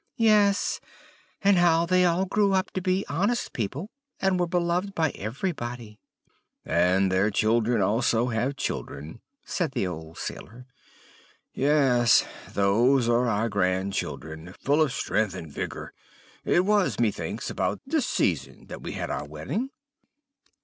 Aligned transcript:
"'Yes, 0.17 0.79
and 1.43 1.57
how 1.57 1.85
they 1.85 2.05
all 2.05 2.25
grew 2.25 2.53
up 2.53 2.71
to 2.71 2.81
be 2.81 3.05
honest 3.07 3.53
people, 3.53 3.91
and 4.19 4.39
were 4.39 4.47
beloved 4.47 4.95
by 4.95 5.11
everybody.' 5.11 5.99
"'And 6.65 7.11
their 7.11 7.29
children 7.29 7.83
also 7.83 8.29
have 8.29 8.55
children,' 8.55 9.21
said 9.45 9.73
the 9.73 9.85
old 9.85 10.17
sailor; 10.17 10.65
'yes, 11.53 12.25
those 12.51 13.07
are 13.07 13.27
our 13.29 13.47
grand 13.47 13.93
children, 13.93 14.55
full 14.59 14.81
of 14.81 14.91
strength 14.91 15.35
and 15.35 15.51
vigor. 15.53 15.93
It 16.43 16.65
was, 16.65 16.99
methinks 16.99 17.51
about 17.51 17.79
this 17.85 18.07
season 18.07 18.65
that 18.69 18.81
we 18.81 18.93
had 18.93 19.11
our 19.11 19.27
wedding.' 19.27 19.69